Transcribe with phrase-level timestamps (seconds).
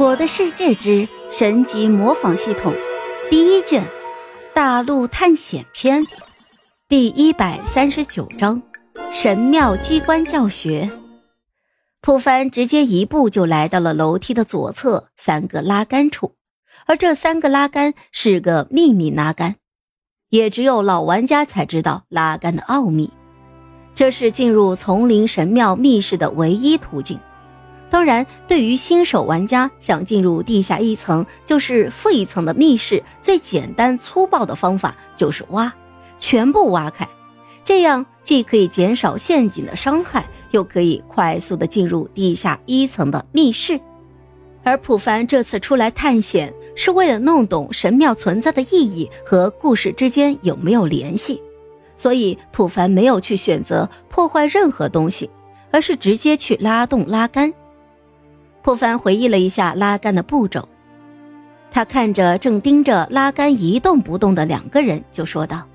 [0.00, 2.72] 我的世界之神级模仿系统
[3.28, 3.84] 第一卷
[4.54, 6.02] 大陆探险篇
[6.88, 8.62] 第一百三十九章
[9.12, 10.90] 神庙机关教学。
[12.00, 16.32] 普凡直接一步就来到了楼梯的左侧三个拉杆处，
[16.86, 19.56] 而这三个拉杆是个秘密拉杆，
[20.30, 23.10] 也只有老玩家才知道拉杆的奥秘。
[23.94, 27.20] 这是进入丛林神庙密室的唯一途径。
[27.90, 35.72] 当然，对于新手玩家想进入地下一层就是负一层的密室，最简单粗暴的方法就是挖，
[36.16, 37.08] 全部挖开，
[37.64, 43.80] 这样既可以减少陷阱的伤害，又可以快速的进入地下一层的密室。
[44.62, 51.42] 而普凡这次出来探险，是为了弄懂神庙存在的意义和故事之间有没有联系，
[51.96, 55.28] 所以普凡没有去选择破坏任何东西，
[55.72, 57.52] 而是直接去拉动拉杆。
[58.62, 60.68] 普凡回忆了一下拉杆的步骤，
[61.70, 65.66] 他看着正盯着拉杆一动不动的两个人，就说道：“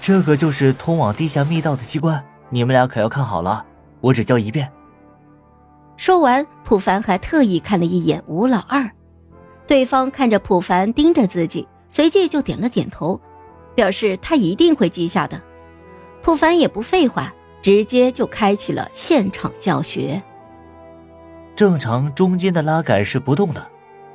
[0.00, 3.64] 这个就是通往地下密道的机关，你们俩可要看好了，
[4.00, 4.70] 我只教一遍。”
[5.98, 8.90] 说完，普凡还特意看了一眼吴老二，
[9.66, 13.20] 对方看着普凡盯着自己，随即就点了点头，
[13.74, 15.42] 表示他一定会记下的。
[16.22, 20.22] 普凡也不废话，直接就开启了现场教学。
[21.58, 23.66] 正常中间的拉杆是不动的，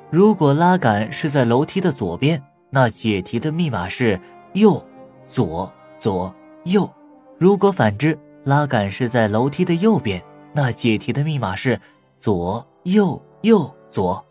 [0.10, 4.18] 如果拉杆是在楼梯的左边，那解题的密码是
[4.54, 4.82] 右
[5.26, 6.34] 左左
[6.64, 6.90] 右；
[7.38, 11.78] 如果反之，拉杆是在楼梯的右边，那解题的密码是
[12.18, 14.26] 左右右左。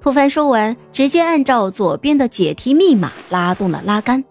[0.00, 4.24] 普凡说完，直接按照左边的解题密码拉动了拉杆。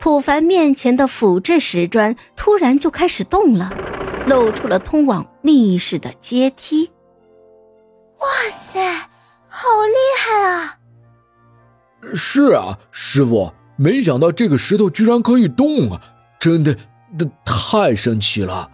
[0.00, 3.70] 普凡面前的腐质石砖突然就开始动了。
[4.26, 6.90] 露出了通往密室的阶梯。
[8.18, 8.80] 哇塞，
[9.48, 10.78] 好厉害啊！
[12.14, 16.00] 是啊，师傅，没想到这个石头居然可以动啊！
[16.38, 16.76] 真的，
[17.44, 18.70] 太神奇了。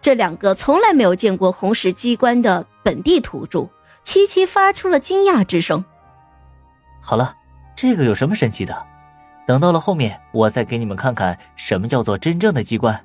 [0.00, 3.68] 这两个从来没有见过红石机关的本地土著
[4.02, 5.84] 齐齐发出了惊讶之声。
[7.02, 7.34] 好了，
[7.76, 8.86] 这个有什么神奇的？
[9.46, 13.04] 等到了后面，我再给你们看看什么叫做真正的机关。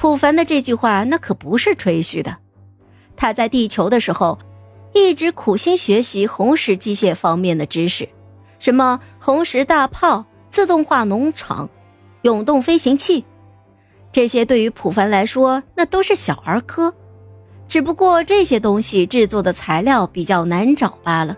[0.00, 2.38] 普凡的这句话那可不是吹嘘的，
[3.18, 4.38] 他在地球的时候，
[4.94, 8.08] 一直苦心学习红石机械方面的知识，
[8.58, 11.68] 什么红石大炮、自动化农场、
[12.22, 13.26] 永动飞行器，
[14.10, 16.94] 这些对于普凡来说那都是小儿科，
[17.68, 21.36] 只不过这些东西制作的材料比较难找罢了。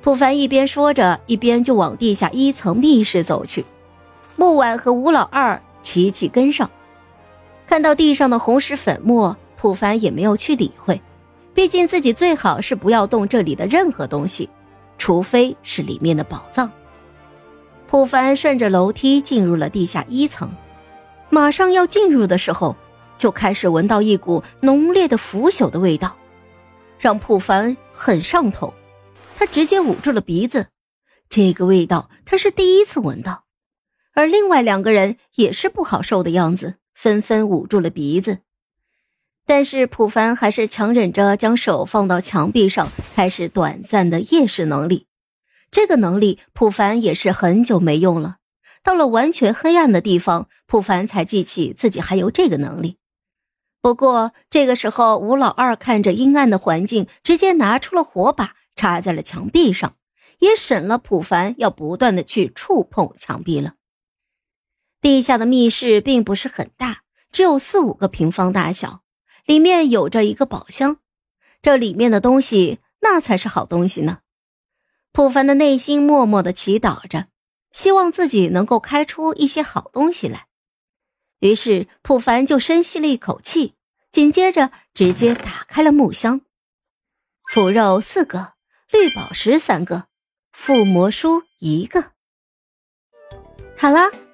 [0.00, 3.66] 普凡一边说着，一边就往地下一层密室走去，
[4.36, 6.70] 木婉和吴老二齐齐跟上。
[7.70, 11.00] 看到地上的红石粉末，普凡也没有去理会，
[11.54, 14.50] 毕竟自己最好是不要动这里的任何东西，
[14.98, 16.68] 除非是里面的宝藏。
[17.86, 20.52] 普凡顺着楼梯进入了地下一层，
[21.28, 22.74] 马上要进入的时候，
[23.16, 26.16] 就开始闻到一股浓烈的腐朽的味道，
[26.98, 28.74] 让普凡很上头，
[29.36, 30.66] 他直接捂住了鼻子，
[31.28, 33.44] 这个味道他是第一次闻到，
[34.12, 36.74] 而另外两个人也是不好受的样子。
[37.02, 38.40] 纷纷捂住了鼻子，
[39.46, 45.06] 但是普凡还是强忍着将手放到墙壁上，开始短暂的夜视能力。
[45.70, 48.36] 这个能力，普凡也是很久没用了。
[48.82, 52.98] 到了完全黑暗的地方，普凡才记起自己还有这个能力。
[53.80, 59.94] 不过这个时候，吴老二看着阴暗的环境，直接拿出了火把插在了墙壁上，
[60.40, 63.76] 也省了普凡要不断的去触碰墙壁了。
[65.00, 67.02] 地下的密室并不是很大，
[67.32, 69.02] 只有四五个平方大小，
[69.46, 70.98] 里面有着一个宝箱，
[71.62, 74.18] 这里面的东西那才是好东西呢。
[75.12, 77.28] 普凡的内心默默的祈祷着，
[77.72, 80.48] 希望自己能够开出一些好东西来。
[81.38, 83.74] 于是普凡就深吸了一口气，
[84.12, 86.42] 紧接着直接打开了木箱，
[87.50, 88.52] 腐肉四个，
[88.90, 90.08] 绿宝石三个，
[90.52, 92.12] 附魔书一个。
[93.78, 94.29] 好了。